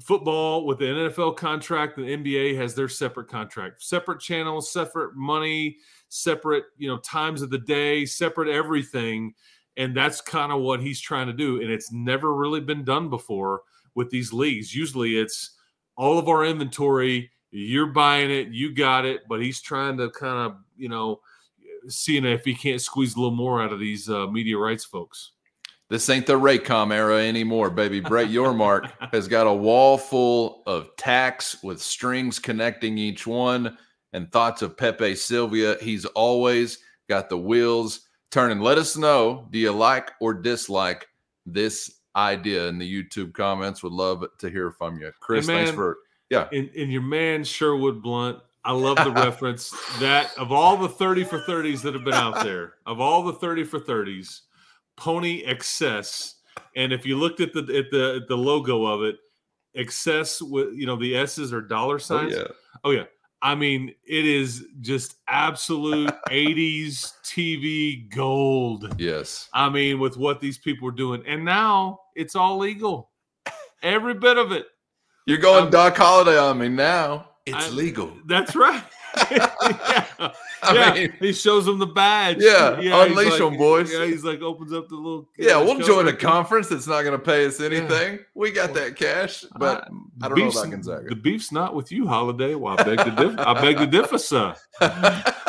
football 0.00 0.66
with 0.66 0.78
the 0.78 0.86
NFL 0.86 1.36
contract. 1.36 1.96
The 1.96 2.02
NBA 2.02 2.56
has 2.56 2.74
their 2.74 2.88
separate 2.88 3.28
contract, 3.28 3.82
separate 3.82 4.20
channels, 4.20 4.72
separate 4.72 5.14
money, 5.16 5.78
separate 6.08 6.64
you 6.76 6.88
know 6.88 6.98
times 6.98 7.42
of 7.42 7.50
the 7.50 7.58
day, 7.58 8.04
separate 8.04 8.48
everything, 8.48 9.34
and 9.76 9.96
that's 9.96 10.20
kind 10.20 10.52
of 10.52 10.60
what 10.60 10.80
he's 10.80 11.00
trying 11.00 11.28
to 11.28 11.32
do. 11.32 11.60
And 11.60 11.70
it's 11.70 11.92
never 11.92 12.34
really 12.34 12.60
been 12.60 12.84
done 12.84 13.08
before 13.08 13.62
with 13.94 14.10
these 14.10 14.32
leagues. 14.32 14.74
Usually, 14.74 15.18
it's 15.18 15.56
all 15.96 16.18
of 16.18 16.28
our 16.28 16.44
inventory. 16.44 17.30
You're 17.50 17.86
buying 17.86 18.30
it, 18.30 18.48
you 18.48 18.74
got 18.74 19.04
it, 19.04 19.22
but 19.28 19.42
he's 19.42 19.60
trying 19.60 19.98
to 19.98 20.10
kind 20.10 20.50
of, 20.50 20.56
you 20.76 20.88
know, 20.88 21.20
seeing 21.88 22.24
if 22.24 22.44
he 22.44 22.54
can't 22.54 22.80
squeeze 22.80 23.14
a 23.14 23.18
little 23.18 23.36
more 23.36 23.62
out 23.62 23.72
of 23.72 23.80
these 23.80 24.08
uh, 24.08 24.26
media 24.26 24.56
rights 24.56 24.84
folks. 24.84 25.32
This 25.90 26.08
ain't 26.08 26.26
the 26.26 26.40
Raycom 26.40 26.90
era 26.90 27.18
anymore, 27.22 27.68
baby. 27.68 28.00
Brett 28.00 28.28
Yormark 28.28 28.90
has 29.12 29.28
got 29.28 29.46
a 29.46 29.52
wall 29.52 29.98
full 29.98 30.62
of 30.66 30.88
tacks 30.96 31.62
with 31.62 31.82
strings 31.82 32.38
connecting 32.38 32.96
each 32.96 33.26
one 33.26 33.76
and 34.14 34.32
thoughts 34.32 34.62
of 34.62 34.76
Pepe 34.76 35.14
Silvia. 35.14 35.76
He's 35.82 36.06
always 36.06 36.78
got 37.10 37.28
the 37.28 37.36
wheels 37.36 38.08
turning. 38.30 38.60
Let 38.60 38.78
us 38.78 38.96
know 38.96 39.46
do 39.50 39.58
you 39.58 39.72
like 39.72 40.12
or 40.18 40.32
dislike 40.32 41.06
this 41.44 41.98
idea 42.16 42.68
in 42.68 42.78
the 42.78 43.02
YouTube 43.02 43.32
comments? 43.32 43.82
Would 43.82 43.92
love 43.92 44.24
to 44.38 44.50
hear 44.50 44.70
from 44.72 44.98
you. 44.98 45.12
Chris, 45.20 45.46
man, 45.46 45.64
thanks 45.64 45.76
for, 45.76 45.98
yeah. 46.30 46.48
And, 46.52 46.70
and 46.76 46.92
your 46.92 47.02
man, 47.02 47.44
Sherwood 47.44 48.02
Blunt, 48.02 48.38
I 48.64 48.72
love 48.72 48.96
the 48.96 49.10
reference 49.22 49.70
that 49.98 50.36
of 50.38 50.52
all 50.52 50.76
the 50.76 50.88
30 50.88 51.24
for 51.24 51.40
30s 51.40 51.82
that 51.82 51.94
have 51.94 52.04
been 52.04 52.14
out 52.14 52.44
there, 52.44 52.74
of 52.86 53.00
all 53.00 53.22
the 53.22 53.32
30 53.32 53.64
for 53.64 53.80
30s, 53.80 54.40
Pony 54.96 55.42
Excess. 55.44 56.36
And 56.76 56.92
if 56.92 57.04
you 57.04 57.16
looked 57.16 57.40
at 57.40 57.52
the 57.52 57.60
at 57.60 57.90
the 57.90 58.20
at 58.22 58.28
the 58.28 58.36
logo 58.36 58.84
of 58.84 59.02
it, 59.02 59.16
excess 59.74 60.40
with 60.40 60.74
you 60.74 60.86
know 60.86 60.96
the 60.96 61.16
S's 61.16 61.52
are 61.52 61.60
dollar 61.60 61.96
oh, 61.96 61.98
signs. 61.98 62.34
Oh, 62.34 62.38
yeah. 62.38 62.46
Oh 62.84 62.90
yeah. 62.90 63.04
I 63.44 63.56
mean, 63.56 63.92
it 64.06 64.24
is 64.24 64.64
just 64.80 65.16
absolute 65.26 66.10
80s 66.30 67.14
TV 67.24 68.08
gold. 68.14 68.94
Yes. 69.00 69.48
I 69.52 69.68
mean, 69.68 69.98
with 69.98 70.16
what 70.16 70.40
these 70.40 70.58
people 70.58 70.86
are 70.88 70.92
doing. 70.92 71.24
And 71.26 71.44
now 71.44 72.00
it's 72.14 72.36
all 72.36 72.58
legal. 72.58 73.10
Every 73.82 74.14
bit 74.14 74.38
of 74.38 74.52
it. 74.52 74.66
You're 75.26 75.38
going 75.38 75.64
Um, 75.64 75.70
Doc 75.70 75.96
Holliday 75.96 76.38
on 76.38 76.58
me 76.58 76.68
now. 76.68 77.30
It's 77.44 77.56
I'm- 77.56 77.74
legal. 77.76 78.12
That's 78.26 78.54
right. 78.54 78.84
yeah. 79.30 80.32
I 80.64 80.74
yeah. 80.74 80.94
mean, 80.94 81.12
he 81.18 81.32
shows 81.32 81.64
them 81.66 81.78
the 81.80 81.86
badge. 81.86 82.36
Yeah, 82.40 82.76
he's 82.80 82.92
unleash 82.92 83.40
'em, 83.40 83.56
boys. 83.56 83.92
Yeah, 83.92 84.04
he's 84.06 84.22
like 84.22 84.40
opens 84.42 84.72
up 84.72 84.88
the 84.88 84.94
little. 84.94 85.28
yeah, 85.36 85.56
we'll 85.58 85.80
join 85.80 86.06
a 86.08 86.12
conference 86.12 86.68
that's 86.68 86.86
not 86.86 87.02
going 87.02 87.18
to 87.18 87.24
pay 87.24 87.44
us 87.46 87.60
anything. 87.60 88.20
We 88.34 88.52
got 88.52 88.72
that 88.74 88.94
cash, 88.96 89.44
but 89.58 89.78
Uh, 89.78 89.84
I 90.22 90.28
the 90.28 90.28
don't 90.28 90.38
know 90.38 90.44
beef's- 90.46 90.58
about 90.60 90.70
Gonzaga. 90.70 91.08
The 91.08 91.16
beef's 91.16 91.50
not 91.52 91.74
with 91.74 91.90
you, 91.90 92.06
Holliday. 92.06 92.54
Well, 92.54 92.76
I 92.78 92.82
beg 92.84 92.98
to 92.98 93.10
differ. 93.10 93.40
I 93.40 93.60
beg 93.60 93.78
to 93.78 93.86
differ, 93.86 94.18
sir. 94.18 94.54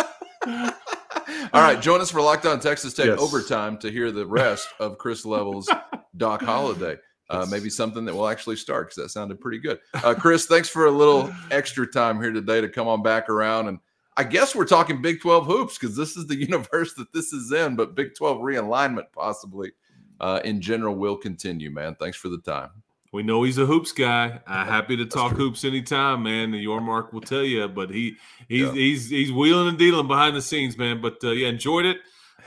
All 1.54 1.62
right, 1.62 1.80
join 1.80 2.02
us 2.02 2.10
for 2.10 2.20
Locked 2.22 2.46
On 2.48 2.60
Texas 2.60 2.94
Tech 2.94 3.06
Yes. 3.06 3.20
overtime 3.20 3.78
to 3.80 3.92
hear 3.92 4.12
the 4.12 4.26
rest 4.26 4.68
of 4.80 4.98
Chris 4.98 5.24
Level's 5.26 5.70
Doc 6.18 6.42
Holliday. 6.42 6.98
Uh, 7.30 7.46
maybe 7.50 7.70
something 7.70 8.06
that 8.06 8.14
will 8.14 8.28
actually 8.28 8.56
start 8.56 8.88
because 8.90 9.04
that 9.04 9.10
sounded 9.10 9.40
pretty 9.40 9.60
good. 9.60 9.80
Uh, 9.94 10.14
Chris, 10.16 10.46
thanks 10.48 10.68
for 10.68 10.88
a 10.88 10.92
little 10.92 11.32
extra 11.52 11.86
time 11.88 12.22
here 12.22 12.32
today 12.32 12.60
to 12.62 12.68
come 12.70 12.88
on 12.88 13.02
back 13.04 13.30
around. 13.30 13.68
And 13.68 13.80
I 14.16 14.24
guess 14.24 14.56
we're 14.56 14.66
talking 14.66 15.02
Big 15.02 15.22
12 15.22 15.46
hoops 15.46 15.78
because 15.78 15.96
this 15.96 16.16
is 16.18 16.28
the 16.28 16.36
universe 16.50 16.94
that 16.96 17.12
this 17.14 17.34
is 17.34 17.52
in, 17.52 17.76
but 17.76 17.96
Big 17.96 18.16
12 18.16 18.40
realignment 18.40 19.06
possibly 19.14 19.72
uh, 20.20 20.40
in 20.44 20.62
general 20.62 20.96
will 20.96 21.18
continue, 21.18 21.72
man. 21.72 21.96
Thanks 21.96 22.18
for 22.18 22.30
the 22.30 22.38
time. 22.40 22.70
We 23.12 23.22
know 23.22 23.44
he's 23.44 23.60
a 23.60 23.66
hoops 23.66 23.92
guy. 23.92 24.40
I'm 24.48 24.66
happy 24.68 24.98
to 24.98 25.06
talk 25.06 25.34
hoops 25.34 25.64
anytime, 25.64 26.24
man. 26.24 26.54
And 26.54 26.66
Yormark 26.66 27.14
will 27.14 27.22
tell 27.22 27.44
you, 27.44 27.68
but 27.68 27.92
he 27.92 28.16
he's 28.50 28.62
Yeah. 28.68 28.72
he's 28.72 29.10
he's 29.10 29.32
wheeling 29.32 29.68
and 29.68 29.78
dealing 29.78 30.08
behind 30.08 30.36
the 30.36 30.42
scenes, 30.42 30.80
man. 30.80 31.00
But 31.00 31.24
uh, 31.24 31.30
yeah, 31.30 31.48
enjoyed 31.50 31.86
it. 31.86 31.98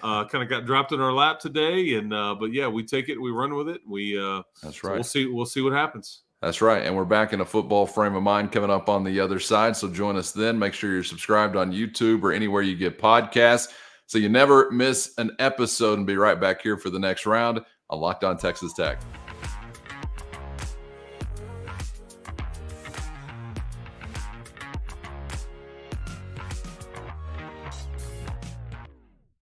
Uh, 0.02 0.25
kind 0.26 0.42
of 0.42 0.50
got 0.50 0.66
dropped 0.66 0.90
in 0.92 1.00
our 1.00 1.12
lap 1.12 1.38
today, 1.38 1.94
and 1.94 2.12
uh, 2.12 2.35
but 2.35 2.52
yeah, 2.52 2.66
we 2.66 2.85
take 2.85 3.08
it, 3.08 3.20
we 3.20 3.30
run 3.30 3.54
with 3.54 3.68
it. 3.68 3.80
We 3.87 4.18
uh, 4.20 4.42
That's 4.61 4.80
so 4.80 4.88
right. 4.88 4.94
we'll 4.94 5.04
see 5.04 5.26
we'll 5.26 5.46
see 5.46 5.61
what 5.61 5.73
happens. 5.73 6.23
That's 6.46 6.62
right. 6.62 6.86
And 6.86 6.94
we're 6.94 7.04
back 7.04 7.32
in 7.32 7.40
a 7.40 7.44
football 7.44 7.88
frame 7.88 8.14
of 8.14 8.22
mind 8.22 8.52
coming 8.52 8.70
up 8.70 8.88
on 8.88 9.02
the 9.02 9.18
other 9.18 9.40
side. 9.40 9.76
So 9.76 9.88
join 9.88 10.14
us 10.14 10.30
then. 10.30 10.56
Make 10.56 10.74
sure 10.74 10.92
you're 10.92 11.02
subscribed 11.02 11.56
on 11.56 11.72
YouTube 11.72 12.22
or 12.22 12.30
anywhere 12.30 12.62
you 12.62 12.76
get 12.76 13.00
podcasts 13.00 13.66
so 14.06 14.16
you 14.16 14.28
never 14.28 14.70
miss 14.70 15.12
an 15.18 15.32
episode 15.40 15.98
and 15.98 16.06
be 16.06 16.16
right 16.16 16.40
back 16.40 16.62
here 16.62 16.76
for 16.76 16.88
the 16.88 17.00
next 17.00 17.26
round 17.26 17.62
on 17.90 17.99
Locked 17.99 18.23
On 18.23 18.38
Texas 18.38 18.73
Tech. 18.75 19.00